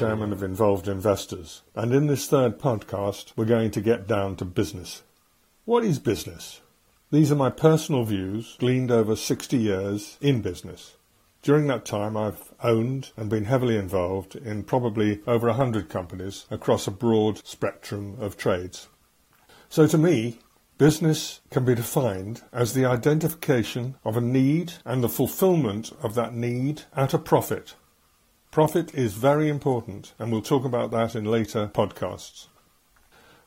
[0.00, 4.46] chairman of Involved Investors, and in this third podcast, we're going to get down to
[4.46, 5.02] business.
[5.66, 6.62] What is business?
[7.10, 10.96] These are my personal views gleaned over 60 years in business.
[11.42, 16.86] During that time, I've owned and been heavily involved in probably over 100 companies across
[16.86, 18.88] a broad spectrum of trades.
[19.68, 20.38] So to me,
[20.78, 26.34] business can be defined as the identification of a need and the fulfillment of that
[26.34, 27.74] need at a profit.
[28.50, 32.48] Profit is very important, and we'll talk about that in later podcasts.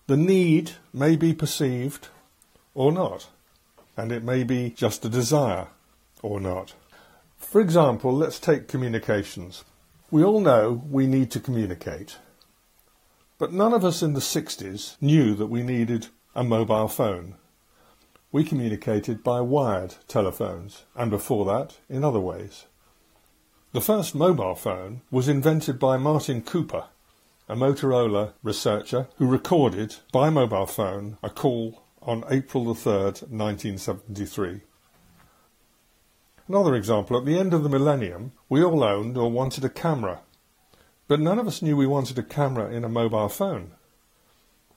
[0.07, 2.07] The need may be perceived
[2.73, 3.27] or not,
[3.97, 5.67] and it may be just a desire
[6.21, 6.73] or not.
[7.37, 9.65] For example, let's take communications.
[10.09, 12.15] We all know we need to communicate.
[13.37, 17.35] But none of us in the 60s knew that we needed a mobile phone.
[18.31, 22.67] We communicated by wired telephones, and before that, in other ways.
[23.73, 26.89] The first mobile phone was invented by Martin Cooper,
[27.49, 34.61] a Motorola researcher who recorded by mobile phone a call on April the 3rd, 1973.
[36.47, 40.19] Another example, at the end of the millennium, we all owned or wanted a camera,
[41.07, 43.71] but none of us knew we wanted a camera in a mobile phone.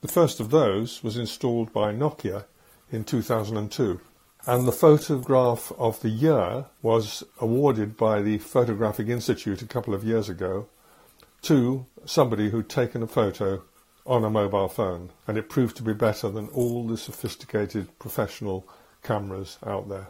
[0.01, 2.45] The first of those was installed by Nokia
[2.91, 4.01] in 2002,
[4.45, 10.03] and the photograph of the year was awarded by the Photographic Institute a couple of
[10.03, 10.67] years ago
[11.43, 13.63] to somebody who'd taken a photo
[14.05, 18.65] on a mobile phone, and it proved to be better than all the sophisticated professional
[19.03, 20.07] cameras out there.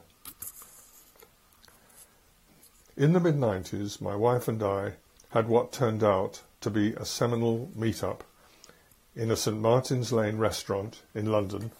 [2.96, 4.94] In the mid 90s, my wife and I
[5.30, 8.24] had what turned out to be a seminal meet-up
[9.16, 11.72] in a St Martin's Lane restaurant in London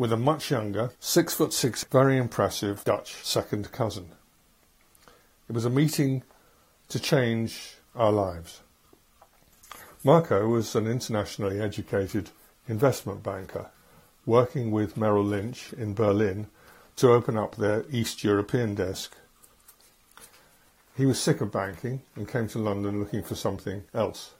[0.00, 4.08] with a much younger, six foot six, very impressive Dutch second cousin.
[5.46, 6.22] It was a meeting
[6.88, 8.62] to change our lives.
[10.02, 12.30] Marco was an internationally educated
[12.66, 13.66] investment banker
[14.24, 16.46] working with Merrill Lynch in Berlin
[16.96, 19.14] to open up their East European desk
[21.00, 24.32] he was sick of banking and came to London looking for something else.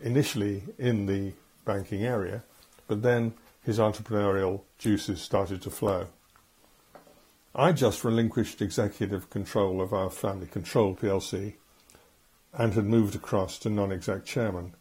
[0.00, 1.32] Initially in the
[1.64, 2.44] banking area,
[2.86, 3.34] but then
[3.68, 6.06] his entrepreneurial juices started to flow.
[7.54, 11.52] I just relinquished executive control of our family control PLC
[12.54, 14.72] and had moved across to non-exec chairman.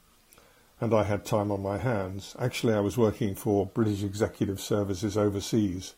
[0.79, 2.33] And I had time on my hands.
[2.39, 5.93] Actually, I was working for British Executive Services overseas,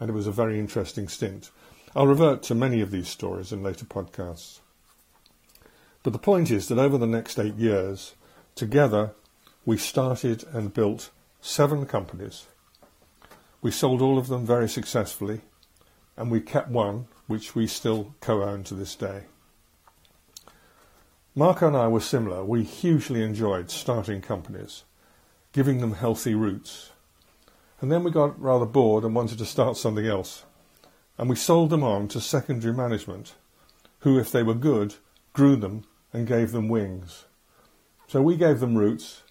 [0.00, 1.52] and it was a very interesting stint.
[1.94, 4.58] I'll revert to many of these stories in later podcasts.
[6.02, 8.16] But the point is that over the next eight years,
[8.56, 9.12] together,
[9.64, 11.10] we started and built
[11.44, 12.46] seven companies.
[13.60, 15.42] We sold all of them very successfully,
[16.16, 19.24] and we kept one, which we still co-own to this day.
[21.34, 22.44] Marco and I were similar.
[22.44, 24.84] We hugely enjoyed starting companies,
[25.52, 26.92] giving them healthy roots.
[27.80, 30.44] And then we got rather bored and wanted to start something else
[31.16, 33.34] and we sold them on to secondary management,
[34.00, 34.94] who, if they were good,
[35.32, 37.24] grew them and gave them wings.
[38.08, 39.22] So we gave them roots,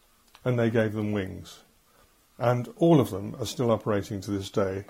[0.45, 1.59] and they gave them wings.
[2.37, 4.85] And all of them are still operating to this day.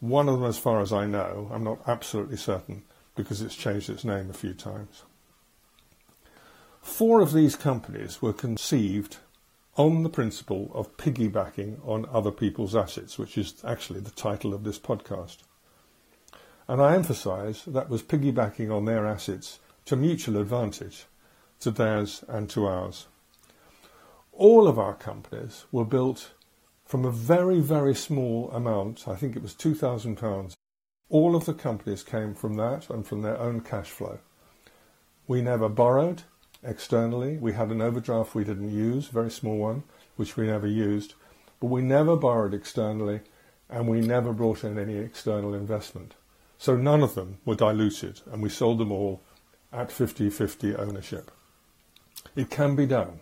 [0.00, 2.84] One of them, as far as I know, I'm not absolutely certain
[3.16, 5.02] because it's changed its name a few times.
[6.80, 9.18] Four of these companies were conceived
[9.76, 14.64] on the principle of piggybacking on other people's assets, which is actually the title of
[14.64, 15.38] this podcast.
[16.66, 21.06] And I emphasise that was piggybacking on their assets to mutual advantage,
[21.60, 23.06] to theirs and to ours.
[24.32, 26.32] All of our companies were built
[26.88, 30.54] from a very, very small amount, I think it was £2,000.
[31.10, 34.20] All of the companies came from that and from their own cash flow.
[35.26, 36.22] We never borrowed
[36.64, 37.36] externally.
[37.36, 39.82] We had an overdraft we didn't use, very small one,
[40.16, 41.12] which we never used.
[41.60, 43.20] But we never borrowed externally
[43.68, 46.14] and we never brought in any external investment.
[46.56, 49.20] So none of them were diluted, and we sold them all
[49.74, 51.30] at 50 50 ownership.
[52.34, 53.20] It can be done,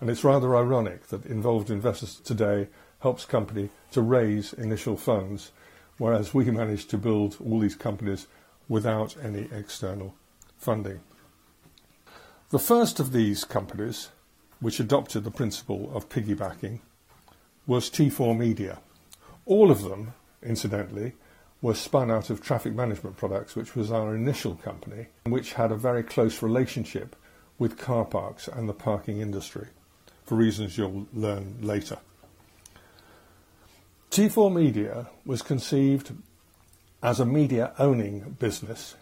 [0.00, 2.68] and it's rather ironic that involved investors today
[3.04, 5.52] helps company to raise initial funds,
[5.98, 8.26] whereas we managed to build all these companies
[8.66, 10.14] without any external
[10.56, 10.98] funding.
[12.48, 14.08] The first of these companies,
[14.58, 16.80] which adopted the principle of piggybacking,
[17.66, 18.78] was T4 Media.
[19.44, 21.12] All of them, incidentally,
[21.60, 25.76] were spun out of Traffic Management Products, which was our initial company, which had a
[25.76, 27.16] very close relationship
[27.58, 29.68] with car parks and the parking industry,
[30.24, 31.98] for reasons you'll learn later.
[34.14, 36.12] T4 Media was conceived
[37.02, 38.94] as a media owning business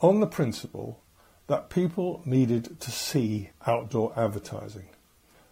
[0.00, 1.02] on the principle
[1.48, 4.86] that people needed to see outdoor advertising.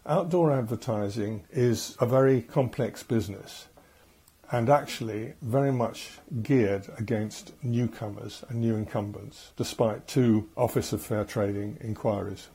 [0.05, 3.67] Outdoor advertising is a very complex business
[4.49, 6.11] and actually very much
[6.41, 12.47] geared against newcomers and new incumbents, despite two Office of Fair Trading inquiries.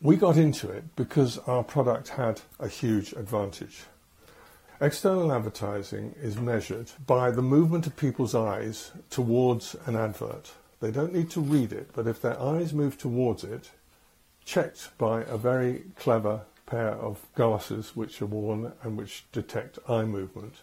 [0.00, 3.84] We got into it because our product had a huge advantage.
[4.84, 10.52] External advertising is measured by the movement of people's eyes towards an advert.
[10.80, 13.70] They don't need to read it, but if their eyes move towards it,
[14.44, 20.04] checked by a very clever pair of glasses which are worn and which detect eye
[20.04, 20.56] movement,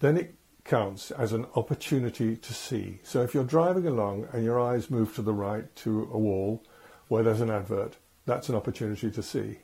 [0.00, 0.34] then it
[0.64, 3.00] counts as an opportunity to see.
[3.02, 6.62] So if you're driving along and your eyes move to the right to a wall
[7.08, 9.58] where there's an advert, that's an opportunity to see.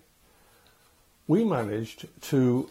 [1.27, 2.69] We managed to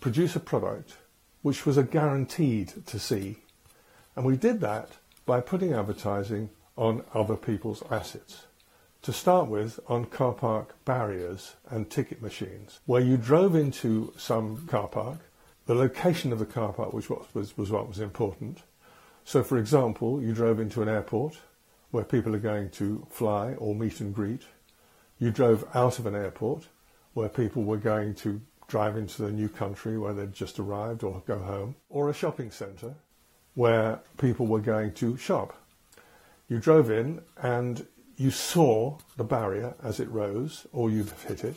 [0.00, 0.96] produce a product
[1.42, 3.38] which was a guaranteed to see,
[4.14, 4.90] and we did that
[5.24, 8.46] by putting advertising on other people's assets
[9.06, 14.66] to start with on car park barriers and ticket machines, where you drove into some
[14.66, 15.18] car park,
[15.66, 18.62] the location of the car park was was, was what was important.
[19.24, 21.38] So, for example, you drove into an airport
[21.92, 24.42] where people are going to fly or meet and greet.
[25.20, 26.66] You drove out of an airport
[27.14, 31.22] where people were going to drive into the new country where they'd just arrived or
[31.26, 32.94] go home, or a shopping centre
[33.54, 35.56] where people were going to shop.
[36.48, 37.86] You drove in and
[38.16, 41.56] you saw the barrier as it rose, or you'd have hit it,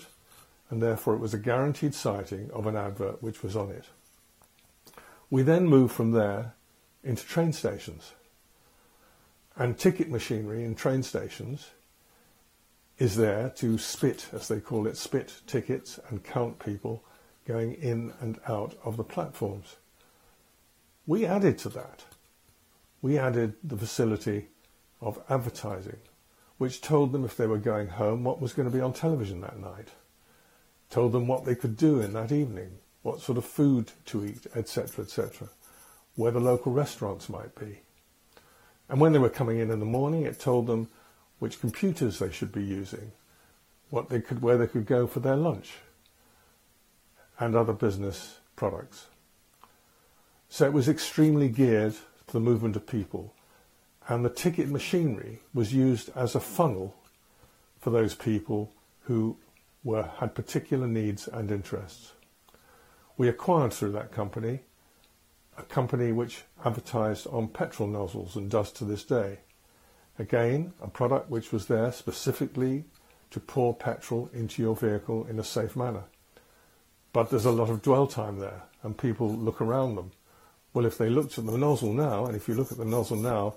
[0.70, 3.86] and therefore it was a guaranteed sighting of an advert which was on it.
[5.30, 6.54] We then moved from there
[7.04, 8.14] into train stations.
[9.56, 11.68] And ticket machinery in train stations
[13.00, 17.04] is there to spit, as they call it, spit tickets and count people
[17.48, 19.78] going in and out of the platforms.
[21.08, 22.04] We added to that.
[23.02, 24.50] We added the facility
[25.02, 25.98] of advertising
[26.60, 29.42] which told them if they were going home what was going to be on television
[29.42, 29.88] that night,
[30.90, 32.70] told them what they could do in that evening,
[33.02, 35.48] what sort of food to eat, etc., etc.,
[36.16, 37.80] where the local restaurants might be.
[38.90, 40.90] And when they were coming in in the morning, it told them
[41.40, 43.12] which computers they should be using,
[43.90, 45.74] what they could, where they could go for their lunch,
[47.40, 49.08] and other business products.
[50.50, 51.94] So it was extremely geared
[52.28, 53.34] to the movement of people
[54.10, 56.96] and the ticket machinery was used as a funnel
[57.80, 59.38] for those people who
[59.84, 62.14] were, had particular needs and interests.
[63.18, 64.62] We acquired through that company
[65.58, 69.40] a company which advertised on petrol nozzles and does to this day.
[70.20, 72.84] Again, a product which was there specifically
[73.32, 76.04] to pour petrol into your vehicle in a safe manner.
[77.14, 80.12] But there's a lot of dwell time there, and people look around them.
[80.74, 83.18] Well, if they looked at the nozzle now, and if you look at the nozzle
[83.18, 83.56] now,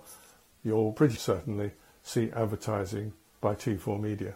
[0.62, 1.72] you'll pretty certainly
[2.02, 4.34] see advertising by T4 Media.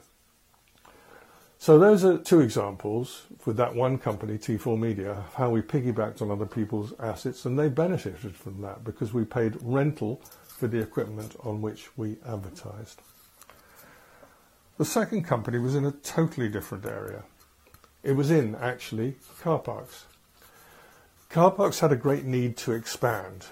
[1.59, 6.21] So those are two examples with that one company, T4 Media, of how we piggybacked
[6.21, 10.21] on other people's assets and they benefited from that because we paid rental
[10.57, 13.01] for the equipment on which we advertised.
[14.79, 17.25] The second company was in a totally different area.
[18.03, 20.07] It was in, actually, car parks.
[21.29, 23.47] Car parks had a great need to expand.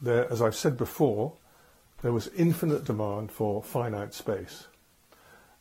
[0.00, 1.34] There, as I've said before,
[2.02, 4.68] there was infinite demand for finite space.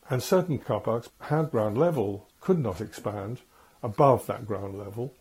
[0.10, 3.42] And certain car parks had ground level, could not expand
[3.84, 5.14] above that ground level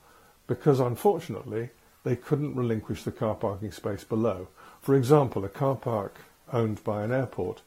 [0.47, 1.71] because unfortunately
[2.07, 4.47] they couldn't relinquish the car parking space below.
[4.81, 6.21] For example, a car park
[6.53, 7.63] owned by an airport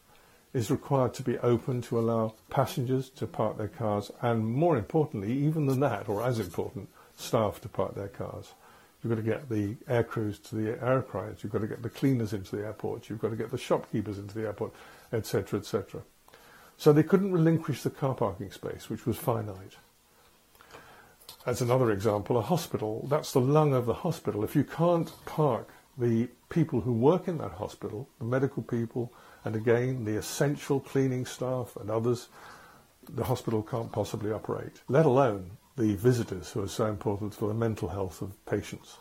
[0.53, 5.33] is required to be open to allow passengers to park their cars and more importantly,
[5.33, 8.53] even than that, or as important, staff to park their cars.
[9.03, 11.43] You've got to get the air crews to the aircraft.
[11.43, 13.09] You've got to get the cleaners into the airport.
[13.09, 14.71] You've got to get the shopkeepers into the airport,
[15.11, 16.01] etc., etc.
[16.77, 19.75] So they couldn't relinquish the car parking space, which was finite.
[21.45, 24.43] As another example, a hospital, that's the lung of the hospital.
[24.43, 29.13] If you can't park the people who work in that hospital, the medical people,
[29.45, 32.27] and again, the essential cleaning staff and others,
[33.07, 37.53] the hospital can't possibly operate, let alone the visitors who are so important for the
[37.53, 38.97] mental health of patients.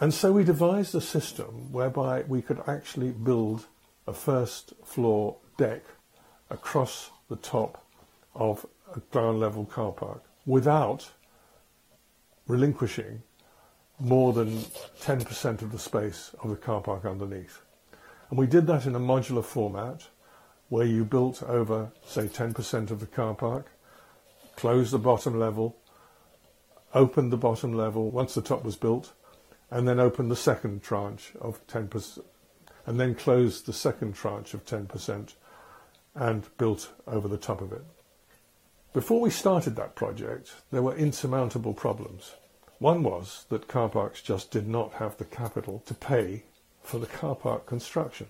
[0.00, 3.66] And so we devised a system whereby we could actually build
[4.08, 5.82] a first floor deck
[6.50, 7.86] across the top
[8.34, 11.10] of a ground level car park without
[12.46, 13.22] relinquishing
[13.98, 14.58] more than
[15.02, 17.62] 10% of the space of the car park underneath.
[18.30, 20.08] And we did that in a modular format
[20.68, 23.66] where you built over, say, 10% of the car park
[24.56, 25.76] closed the bottom level,
[26.94, 29.12] opened the bottom level once the top was built,
[29.70, 32.22] and then opened the second tranche of 10%,
[32.86, 35.34] and then closed the second tranche of 10%
[36.14, 37.84] and built over the top of it.
[38.92, 42.34] Before we started that project, there were insurmountable problems.
[42.78, 46.42] One was that car parks just did not have the capital to pay
[46.82, 48.26] for the car park construction.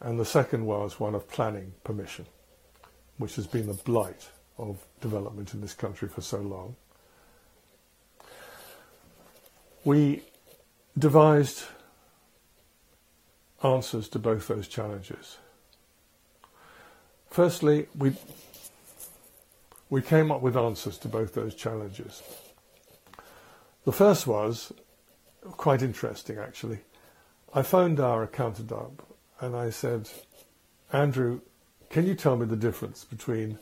[0.00, 2.26] And the second was one of planning permission,
[3.16, 6.76] which has been the blight of development in this country for so long.
[9.84, 10.22] We
[10.98, 11.62] devised
[13.62, 15.38] answers to both those challenges.
[17.30, 18.14] Firstly, we,
[19.88, 22.22] we came up with answers to both those challenges.
[23.84, 24.72] The first was
[25.42, 26.80] quite interesting, actually.
[27.54, 29.06] I phoned our accountant up
[29.40, 30.08] and I said,
[30.92, 31.40] Andrew,
[31.90, 33.58] can you tell me the difference between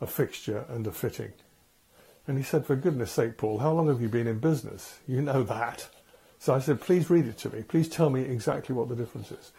[0.00, 1.32] a fixture and a fitting?
[2.26, 4.98] And he said, For goodness sake, Paul, how long have you been in business?
[5.06, 5.88] You know that.
[6.38, 7.62] So I said, Please read it to me.
[7.62, 9.52] Please tell me exactly what the difference is.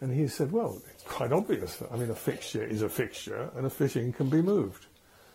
[0.00, 1.82] And he said, Well, it's quite obvious.
[1.90, 4.86] I mean, a fixture is a fixture and a fitting can be moved.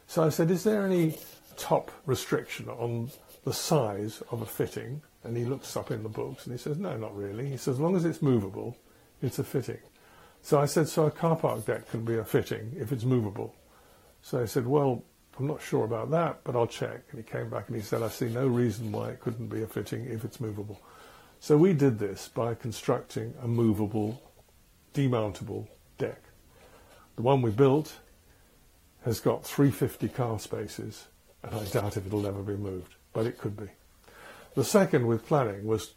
[0.07, 1.17] So I said, Is there any
[1.57, 3.09] top restriction on
[3.45, 6.77] the size of a fitting, and he looks up in the books and he says,
[6.77, 7.50] no, not really.
[7.50, 8.75] He says, as long as it's movable,
[9.21, 9.79] it's a fitting.
[10.41, 13.55] So I said, so a car park deck can be a fitting if it's movable.
[14.21, 15.03] So I said, well,
[15.39, 17.03] I'm not sure about that, but I'll check.
[17.12, 19.62] And he came back and he said, I see no reason why it couldn't be
[19.62, 20.79] a fitting if it's movable.
[21.39, 24.21] So we did this by constructing a movable,
[24.93, 26.21] demountable deck.
[27.15, 27.93] The one we built
[29.05, 31.05] has got 350 car spaces,
[31.43, 33.69] and I doubt if it'll ever be moved but it could be.
[34.53, 35.93] The second with planning was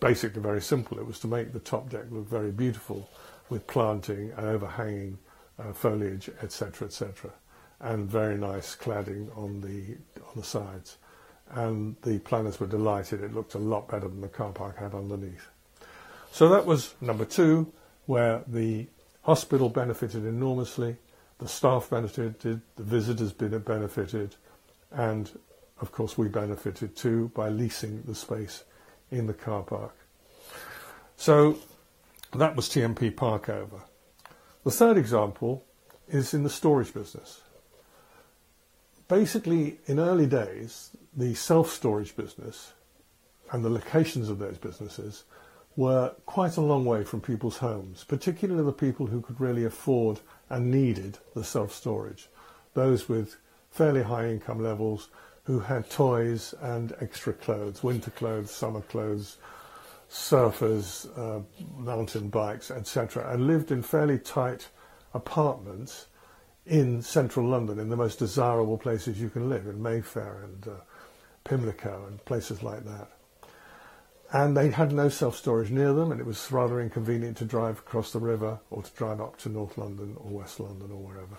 [0.00, 0.98] basically very simple.
[0.98, 3.08] It was to make the top deck look very beautiful
[3.48, 5.18] with planting and overhanging
[5.58, 7.30] uh, foliage, etc., etc.,
[7.80, 10.98] and very nice cladding on the on the sides.
[11.50, 13.22] And the planners were delighted.
[13.22, 15.48] It looked a lot better than the car park had underneath.
[16.32, 17.72] So that was number two,
[18.06, 18.88] where the
[19.22, 20.96] hospital benefited enormously,
[21.38, 24.36] the staff benefited, the visitors benefited,
[24.90, 25.30] and
[25.80, 28.64] of course, we benefited too by leasing the space
[29.10, 29.94] in the car park.
[31.16, 31.58] So
[32.34, 33.82] that was TMP Parkover.
[34.64, 35.64] The third example
[36.08, 37.42] is in the storage business.
[39.08, 42.72] Basically, in early days, the self storage business
[43.52, 45.24] and the locations of those businesses
[45.76, 50.20] were quite a long way from people's homes, particularly the people who could really afford
[50.48, 52.28] and needed the self storage.
[52.74, 53.36] Those with
[53.70, 55.08] fairly high income levels
[55.44, 59.36] who had toys and extra clothes, winter clothes, summer clothes,
[60.10, 61.40] surfers, uh,
[61.78, 64.68] mountain bikes, etc., and lived in fairly tight
[65.14, 66.06] apartments
[66.64, 70.70] in central London, in the most desirable places you can live, in Mayfair and uh,
[71.44, 73.15] Pimlico and places like that.
[74.32, 77.78] And they had no self storage near them, and it was rather inconvenient to drive
[77.78, 81.36] across the river or to drive up to North London or West London or wherever.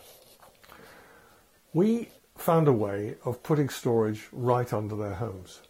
[1.73, 5.61] We found a way of putting storage right under their homes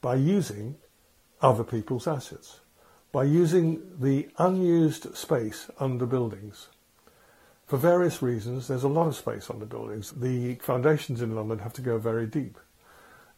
[0.00, 0.76] by using
[1.40, 2.60] other people's assets,
[3.12, 6.68] by using the unused space under buildings.
[7.66, 10.12] For various reasons, there's a lot of space under buildings.
[10.12, 12.58] The foundations in London have to go very deep,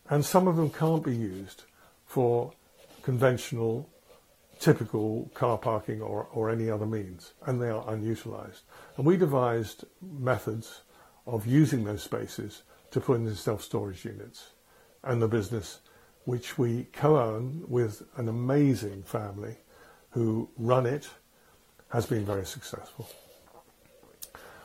[0.09, 1.65] and some of them can't be used
[2.07, 2.53] for
[3.09, 3.89] conventional,
[4.61, 8.65] typical car parking or, or any other means, and they are unutilized.
[8.99, 10.83] And we devised methods
[11.27, 14.51] of using those spaces to put into self-storage units
[15.05, 15.81] and the business
[16.27, 19.57] which we co-own with an amazing family
[20.11, 21.09] who run it
[21.89, 23.09] has been very successful.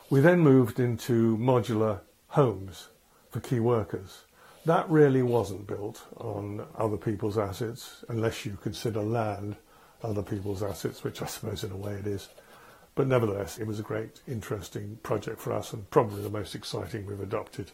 [0.10, 2.90] We then moved into modular homes
[3.30, 4.26] for key workers.
[4.66, 9.58] That really wasn't built on other people's assets, unless you consider land
[10.02, 12.30] other people's assets, which I suppose in a way it is.
[12.96, 17.06] But nevertheless, it was a great, interesting project for us and probably the most exciting
[17.06, 17.72] we've adopted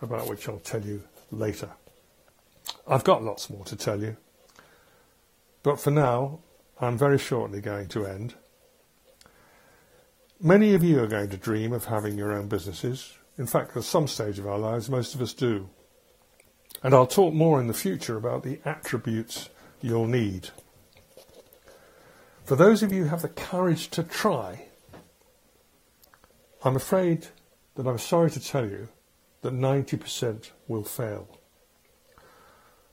[0.00, 1.70] about which I'll tell you later.
[2.86, 4.16] I've got lots more to tell you,
[5.62, 6.40] but for now,
[6.80, 8.34] I'm very shortly going to end.
[10.40, 13.16] Many of you are going to dream of having your own businesses.
[13.38, 15.68] In fact, at some stage of our lives, most of us do.
[16.82, 19.48] And I'll talk more in the future about the attributes
[19.80, 20.50] you'll need.
[22.44, 24.66] For those of you who have the courage to try,
[26.62, 27.28] I'm afraid
[27.74, 28.88] that I'm sorry to tell you
[29.42, 31.38] that 90% will fail.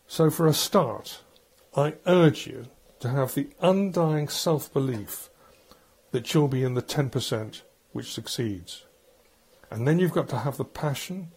[0.08, 1.22] So, for a start,
[1.76, 2.68] I urge you
[3.00, 5.30] to have the undying self belief
[6.12, 7.62] that you'll be in the 10%
[7.94, 8.86] which succeeds.
[9.70, 11.32] And then you've got to have the passion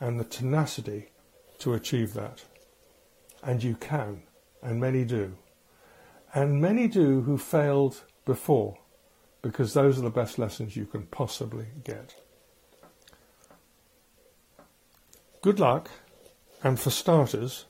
[0.00, 1.10] and the tenacity
[1.58, 2.44] to achieve that.
[3.42, 4.22] And you can,
[4.62, 5.36] and many do.
[6.34, 8.78] And many do who failed before
[9.42, 12.14] because those are the best lessons you can possibly get.
[15.42, 15.90] Good luck,
[16.62, 17.66] and for starters,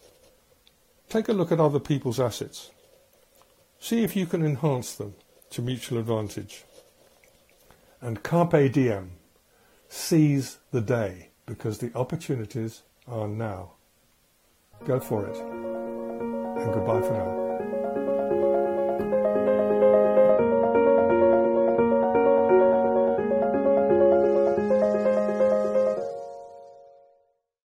[1.09, 2.71] take a look at other people's assets.
[3.81, 5.17] See if you can enhance them
[5.51, 6.65] to mutual advantage.
[8.01, 9.11] And carpe diem,
[9.89, 13.73] seize the day because the opportunities are now.
[14.85, 15.37] Go for it.
[15.37, 17.44] And goodbye for now.